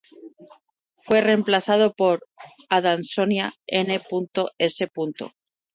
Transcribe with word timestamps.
Fue 0.95 1.21
reemplazado 1.21 1.93
por 1.93 2.23
"Adansonia, 2.69 3.53
n.s. 3.67 4.87